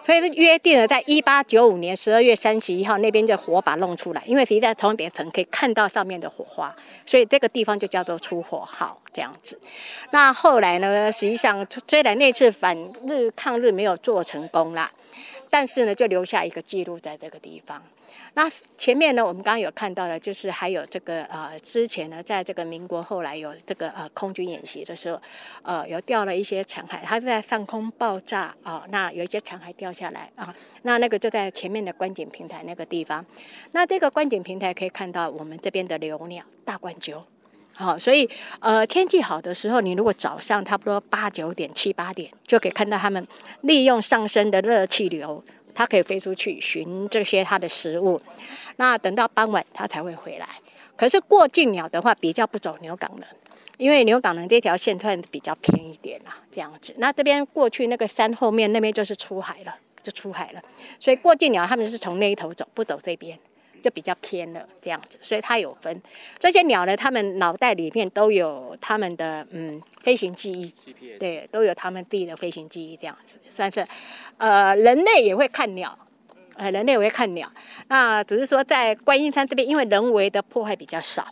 [0.05, 9.59] 所以约定了，在一八九五年十二月三十一号那边就火把弄出来，因为实际在从北层可以看到上面的火花，所以这个地方就叫做出火号这样子。
[10.11, 12.75] 那后来呢，实际上虽然那次反
[13.07, 14.91] 日抗日没有做成功啦。
[15.49, 17.81] 但是呢，就留下一个记录在这个地方。
[18.33, 25.21] 那前面呢，我们刚刚有看到的，就是还有这个呃，之前呢，在这个民国后来有这个呃空军演习的时候，
[25.63, 33.25] 呃，有掉了一些残骸，它是在上空爆炸啊、那有一些残骸掉下来啊、那那个就在前面的观景平台那个地方。
[33.71, 37.21] 那这个观景平台可以看到我们这边的留鸟大冠鷲。
[37.79, 43.25] 好，所以呃，天气好的时候，你如果早上差不多八九点、七八点，就可以看到它们
[43.61, 45.41] 利用上升的热气流，
[45.73, 48.19] 它可以飞出去寻这些它的食物。
[48.75, 50.45] 那等到傍晚，它才会回来。
[50.97, 53.25] 可是过境鸟的话，比较不走牛港棱，
[53.77, 56.93] 因为牛港棱这条线段比较偏一点啊，这样子。
[56.97, 59.73] 那这边过去那个山后面那边就是出海了。
[60.01, 60.61] 就出海了。
[60.97, 63.37] 所以过境鸟他们是从那一头走，不走这边，
[63.79, 65.17] 就比较偏了这样子。
[65.21, 66.01] 所以它有分
[66.37, 70.73] 这些鸟呢，它们脑袋里面都有它们的嗯飞行记忆，
[71.17, 73.85] 对，都有它们自己的飞行记忆这样子，算是
[74.37, 75.97] 呃人类也会看鸟。
[76.55, 77.49] 呃，人类也会看鸟，
[77.87, 81.25] 那只是说在观音山这边，因为人为的破坏比较少，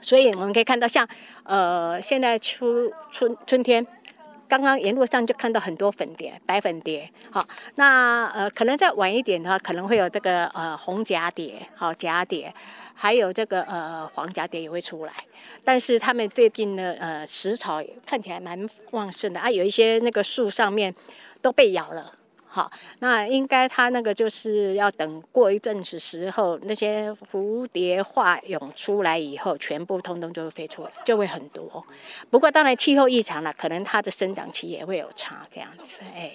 [0.00, 3.86] 所以我们可以看到像，像呃，现在初春春天，
[4.48, 7.10] 刚刚沿路上就看到很多粉蝶，白粉蝶。
[7.30, 7.42] 好，
[7.76, 12.54] 那呃，可能再晚一点的话，可能会有这个呃红蛱蝶，好蛱蝶，
[12.94, 15.12] 还有这个呃黄蛱蝶也会出来。
[15.64, 20.94] 但是它们最近呢，呃，食草看起来蛮旺盛的啊，有一些那个树上面
[21.40, 22.12] 都被咬了。
[22.54, 31.84] 好，那应该它那个就是要等过一阵子时候，那些蝴蝶化蛹出来以后，全部通通就会飞出来，就会很多。
[32.30, 36.02] 不过当然气候异常了，可能它的生长期也会有差这样子。
[36.14, 36.30] 哎，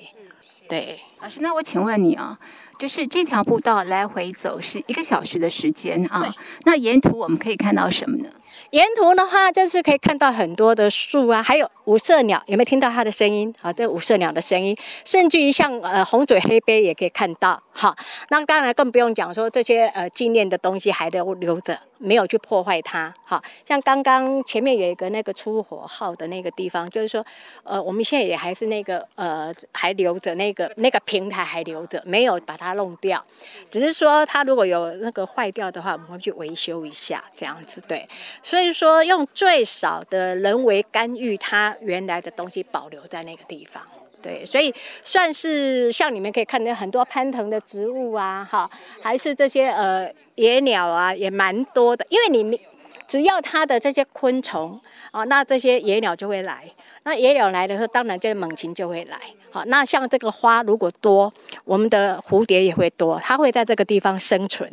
[0.68, 2.38] 对，老师，那我请问你啊，
[2.80, 8.30] 就是这条步道来回走是一个小时的时间啊，那沿途我们可以看到什么呢？
[8.72, 13.54] 沿途的话，就是可以看到很多的树啊，还有五色鸟，有没有听到它的声音？
[13.62, 17.62] 啊，这五色鸟的声音，甚至于像呃红嘴黑鹎也可以看到。
[17.72, 17.94] 好，
[18.30, 21.78] 那当然更不用讲说这些呃纪念的东西还留留着。
[22.00, 27.24] 没有去破坏它，好像刚刚前面有一个那个出火号的那个地方，就是说，
[27.64, 33.24] 呃，我们现在也还是那个呃，还留着那个那个平台还留着，没有把它弄掉，
[33.70, 38.08] 只是说它如果有那个坏掉的话，我们会去维修一下，这样子对。
[38.42, 43.84] 所以说用最少的人为干预，它原来的东西保留在那个地方，
[44.22, 50.10] 对，所以算是像你们可以看到很多攀藤的植物啊，哈，还是这些呃。
[50.40, 52.58] 野鸟啊，也蛮多的，因为你
[53.06, 54.80] 只要它的这些昆虫
[55.12, 56.64] 啊，那这些野鸟就会来。
[57.04, 59.18] 那野鸟来的时候，当然这猛禽就会来。
[59.52, 61.34] 好，那像这个花如果多，
[61.66, 64.72] 我们的蝴蝶也会多，它会在这个地方生存。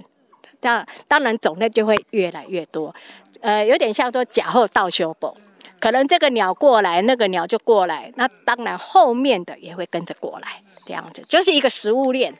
[0.61, 2.95] 这样当然种类就会越来越多。
[3.41, 5.35] 呃，有点像说假后倒修补，
[5.81, 12.33] 可能这个鸟过来，那个鸟就过来，那当然后面的也会跟着过来，这样子就是一个食物链。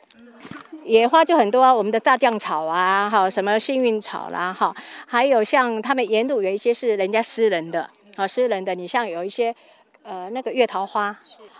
[0.87, 4.73] 野花就很多啊，我们的大酱草啊，哈，什么幸运草啦，哈，
[5.05, 9.53] 还有像他们沿路有一些是人家私人的，啊，私人的，你像有一些，
[10.03, 11.13] 呃，那个月桃花，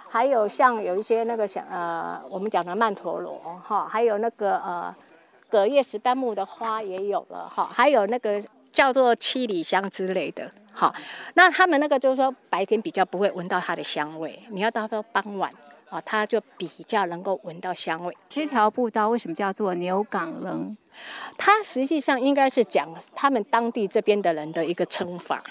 [0.07, 4.95] 还有像有一些那个像呃，我们讲的曼陀罗，哈，还有那个呃，
[5.49, 10.93] 葛叶石斑木的花也有了，哈，还有那个叫做七里香之类的，哈，
[11.33, 15.51] 那他们那个就是说白天比较不会闻到它的香味，你要到到傍晚。
[15.89, 18.15] 啊，它就比较能够闻到香味。
[18.27, 20.75] 这条步道为什么叫做牛港棱？
[21.37, 25.41] 它实际上应该是讲他们当地这边的人的一个称法。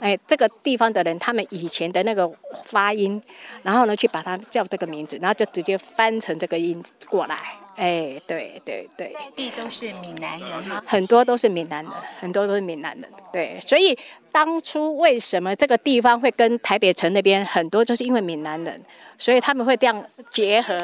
[0.00, 2.30] 哎，这个地方的人，他们以前的那个
[2.64, 3.20] 发音，
[3.62, 7.36] 然后呢，去把它叫这个名字，然后就直接翻成这个音过来。
[7.76, 10.82] 哎，对对对，在地都是闽南人吗？
[10.86, 13.08] 很多都是闽南人，很多都是闽南人。
[13.32, 13.96] 对，所以
[14.32, 18.82] 当初为什么这个地方会跟台北城那边很多，就是因为闽南人。
[19.18, 20.74] 所以他们会这样结合，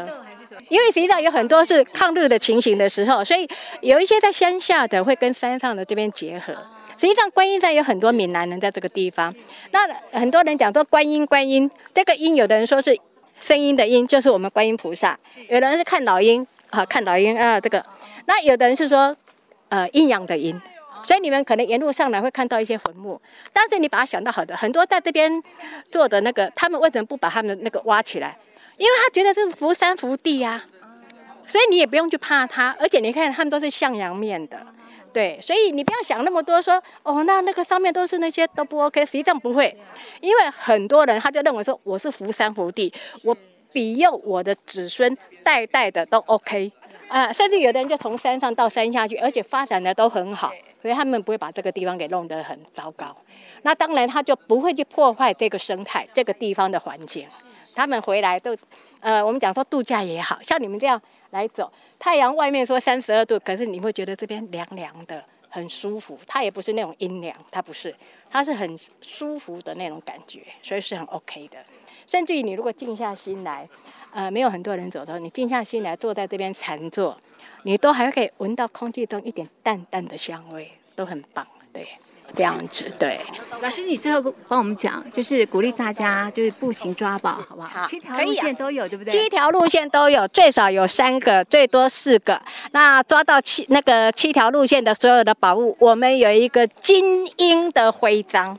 [0.68, 3.48] 因为实际上有很多是抗日的情形的时候，所以
[3.80, 6.54] 有一些在乡下的会跟山上的这边结合。
[6.96, 9.34] 实际上观音山有很多闽南人在这个地方。
[9.70, 9.86] 那
[10.18, 12.98] 很多人讲说观音观音，这个音有的人说是
[13.40, 15.14] 声音的音，就是我们观音菩萨；
[15.48, 17.84] 有的人是看老鹰啊，看老鹰啊这个。
[18.26, 19.16] 那有的人是说
[19.68, 20.60] 呃阴阳的阴。
[21.02, 23.20] 所以你们可能沿路上来会看到一些坟墓，
[23.52, 25.40] 但是你把它想到好的，很多在这边
[25.88, 28.36] 做的那个，他们为什么不把他们那个挖起来？
[28.76, 30.64] 因为他觉得这是福山福地呀，
[31.46, 34.66] 所以你也不用去怕它，而且你看他们都是向阳面的，
[35.16, 39.74] 对，所以你不要想那么多说，哦，那那个上面都是那些都不 OK，实际上不会，
[40.20, 42.92] 因为很多人他就认为说我是福山福地，
[43.22, 43.34] 我
[43.72, 46.70] 庇佑我的子孙代代的都 OK，
[47.08, 50.52] 啊，甚至有的人就从山上到山下去，而且发展的都很好。
[50.82, 53.16] 所以他们不会把这个地方给弄得很糟糕，
[53.62, 57.26] 那当然他就不会去破坏这个生态、这个地方的环境。
[57.74, 58.54] 他们回来都，
[59.00, 61.00] 呃，我们讲说度假也好像你们这样
[61.30, 66.18] 来走，太阳外面说三十二度，可是你会觉得这边凉凉的，很舒服。
[66.26, 67.94] 它也不是那种阴凉，它不是，
[68.30, 71.58] 它是很舒服的那种感觉，所以是很 OK 的。
[72.06, 73.68] 甚至于你如果静下心来，
[74.12, 77.18] 呃，没有很多人走的时候，你静下心来坐在这边禅坐。
[77.62, 81.84] 你都还可以闻到空气中一点淡淡的香味，都很棒，对，
[82.34, 83.20] 这样子，对。
[83.62, 87.82] 老师，你最后帮我们讲，就是鼓励大家就是步行抓宝，好不好？
[87.82, 89.10] 好，七条路线都有，啊、对不对？
[89.10, 92.40] 七条路线都有，最少有三个，最多四个。
[92.72, 98.58] 那抓到七那个七条路线的所有的宝物，我们有一个精英的徽章，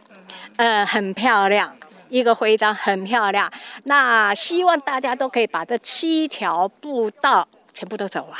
[0.55, 1.73] 呃，很漂亮。
[2.09, 3.51] 一个徽章，很漂亮。
[3.83, 8.39] 那希望大家都可以把这七条步道全部都走完。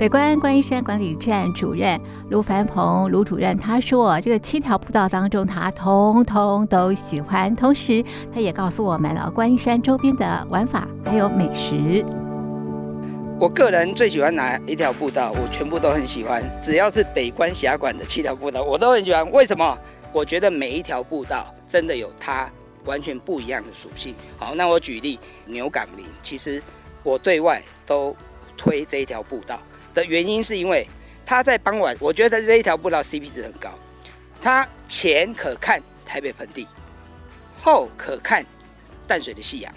[0.00, 7.54] 北关观音山管理站主任卢凡鹏卢主任他说：“这个七条步道当中，他通通都喜欢。
[7.54, 12.02] 同时，他也告诉我们了观音山周边的玩法还有美食。
[13.38, 15.32] 我个人最喜欢哪一条步道？
[15.32, 19.30] 我全部都很喜欢，只要是北关峡谷的七条步道，我都很喜欢。
[19.32, 19.78] 为什么？
[20.14, 22.50] 我觉得每一条步道真的有它
[22.86, 24.14] 完全不一样的属性。
[24.38, 26.62] 好，那我举例牛港林，其实
[27.02, 28.16] 我对外都
[28.56, 29.60] 推这一条步道。”
[29.94, 30.86] 的原因是因为
[31.24, 33.78] 它在傍晚，我觉得这一条步道 CP 值很高。
[34.42, 36.66] 它前可看台北盆地，
[37.62, 38.44] 后可看
[39.06, 39.74] 淡水的夕阳，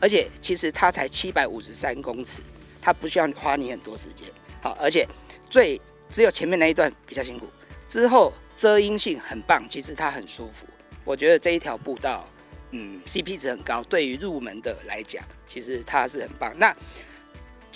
[0.00, 2.40] 而且其实它才七百五十三公尺，
[2.80, 4.26] 它不需要花你很多时间。
[4.62, 5.06] 好，而且
[5.50, 7.46] 最只有前面那一段比较辛苦，
[7.86, 10.66] 之后遮阴性很棒，其实它很舒服。
[11.04, 12.26] 我觉得这一条步道，
[12.70, 16.52] 嗯，CP 值很高，对于入门的来讲，其实它是很棒。
[16.58, 16.74] 那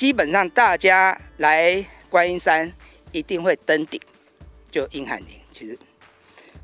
[0.02, 2.72] 基本上大家来观音山
[3.12, 4.00] 一定会登顶，
[4.68, 5.28] 就英汉林。
[5.52, 5.78] 其实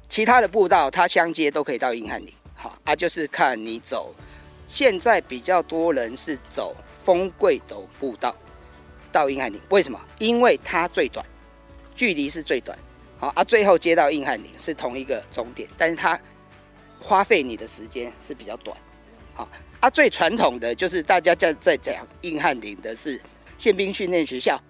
[0.09, 4.12] 其他的步道它相接都可以到英汉林，好啊，就是看你走。
[4.66, 8.36] 现在比较多人是走风贵斗步道
[9.12, 10.05] 到英汉林，为什么？
[10.18, 11.24] 因为它最短，
[11.95, 12.76] 距离是最短，
[13.20, 16.20] 好啊，最后接到英汉林是同一个终点，但是它
[16.99, 18.76] 花费你的时间是比较短，
[19.32, 19.49] 好。
[19.81, 23.20] 啊，最传统的就是大家在在讲硬汉岭的是
[23.57, 24.61] 宪兵训练学校，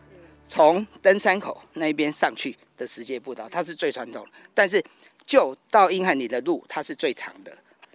[0.46, 4.26] 从登山口那边上去的石阶步道，它是最传统。
[4.52, 4.82] 但是
[5.24, 7.50] 就到硬汉岭的路，它是最长的。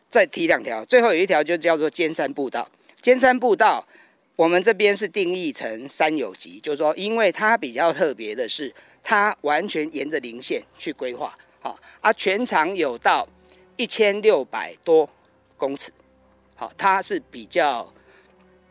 [0.09, 2.67] 再提两条，最后有一条就叫做尖山步道。
[2.99, 3.87] 尖山步道，
[4.35, 13.27] 我们这边是定义成山有级，就是说，因为它比较特别的是，它完全沿着零线去规划，好，啊，全长有到
[13.77, 15.07] 一千六百多
[15.57, 15.91] 公尺。
[16.63, 17.93] 好，它是比较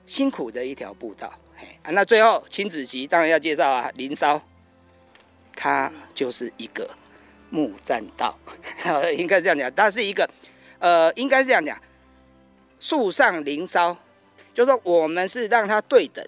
[0.06, 4.40] 辛苦的一条步道，嘿啊，那最后亲子级当然要介绍啊，林梢，
[5.54, 6.88] 它就是一个
[7.50, 8.38] 木栈道，
[9.14, 10.26] 应该这样讲，它是一个，
[10.78, 11.78] 呃，应该是这样讲，
[12.80, 13.94] 树上林梢，
[14.54, 16.26] 就是说我们是让它对等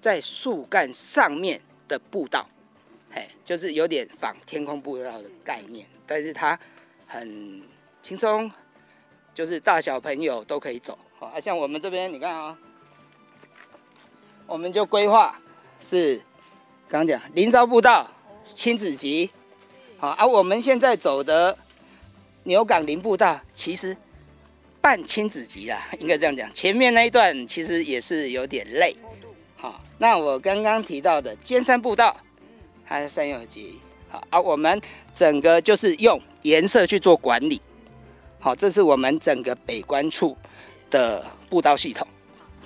[0.00, 2.46] 在树干上面的步道，
[3.10, 6.56] 嘿，就是有点仿天空步道的概念，但是它
[7.08, 7.64] 很
[8.00, 8.48] 轻松。
[9.34, 12.58] 就是大小朋友都可以走，好，像我们这边，你看啊，
[14.46, 15.40] 我们就规划
[15.80, 16.16] 是
[16.88, 18.06] 刚刚讲林梢步道
[18.52, 19.30] 亲子级，
[19.98, 21.56] 好，而我们现在走的
[22.42, 23.96] 牛港林步道其实
[24.80, 28.94] 半亲子级啦，应该这样讲，前面那一段其实也是有点累，
[29.56, 32.14] 好，那我刚刚提到的尖山步道
[32.84, 34.78] 还有山友级，好，而我们
[35.14, 37.62] 整个就是用颜色去做管理。
[38.40, 40.34] 好，这是我们整个北关处
[40.90, 42.08] 的步道系统。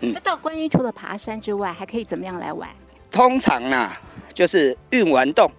[0.01, 2.71] 嗯，那到观音除了爬山之外，还可以怎么样来玩？
[3.11, 4.01] 通常啊，
[4.33, 5.51] 就是运完洞，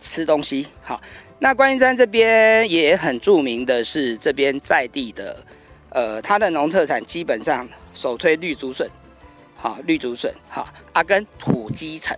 [0.00, 0.66] 吃东西。
[0.82, 1.00] 好，
[1.38, 5.46] 那观音山这边也很著名的是这边在地的，
[5.90, 8.88] 呃，它的农特产基本上首推绿竹笋。
[9.56, 10.34] 好，绿竹笋。
[10.48, 12.16] 好，啊跟土鸡城。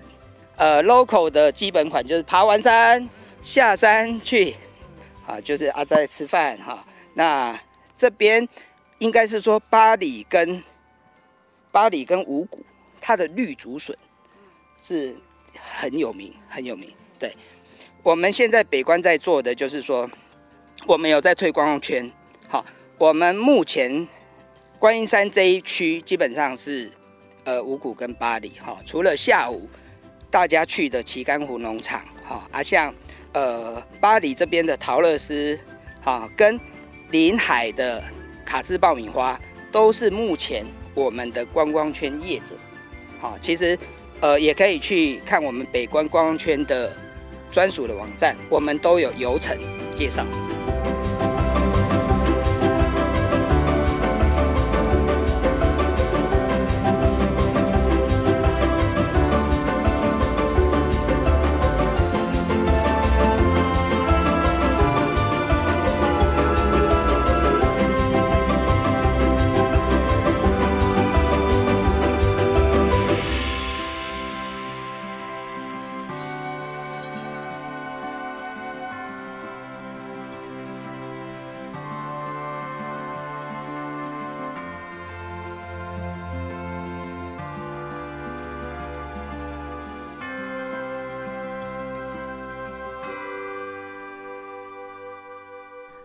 [0.57, 3.07] 呃，local 的基本款就是爬完山
[3.43, 4.55] 下山去，
[5.27, 6.83] 啊，就是啊在吃饭哈。
[7.15, 7.59] 那
[7.97, 8.47] 这边
[8.99, 10.63] 应该是说巴里跟
[11.73, 12.65] 巴里跟五谷，
[13.01, 13.97] 它的绿竹笋
[14.81, 15.17] 是
[15.59, 16.91] 很有名，很有名。
[17.19, 17.33] 对，
[18.03, 20.09] 我们现在北关在做的就是说，
[20.87, 22.11] 我们有在推观光圈。
[22.49, 22.65] 好，
[22.99, 24.07] 我们目前
[24.79, 26.91] 观音山这一区基本上是
[27.45, 29.69] 呃五谷跟巴里哈，除了下午
[30.31, 32.95] 大家去的旗杆湖农场哈，啊像
[33.33, 35.59] 呃巴里这边的桃乐丝
[36.03, 36.61] 哈跟
[37.11, 38.03] 临海的
[38.45, 39.39] 卡兹爆米花，
[39.71, 42.57] 都是目前我们的观光圈业者。
[43.21, 43.79] 好，其实
[44.21, 46.97] 呃也可以去看我们北关观光圈的
[47.51, 49.57] 专属的网站，我们都有游程
[49.97, 50.25] 介绍。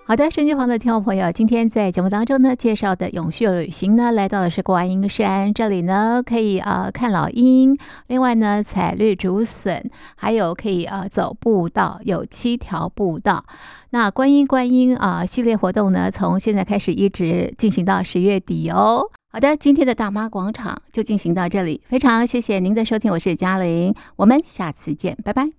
[0.09, 13.45] 好的，手机旁的听众朋友，今天在节目当中呢，介绍的永续旅行呢，来到的是观音山，这里呢可以啊、呃、看老鹰，另外呢采绿竹笋，还有可以啊、呃、走步道，有七条步道。
[13.91, 19.03] 那观音观音啊、系列活动呢，从现在开始一直进行到十月底哦。
[19.31, 25.51] 好的，今天的大妈广场就进行到这里，非常谢谢您的收听，我是嘉玲，我们下次见，拜拜。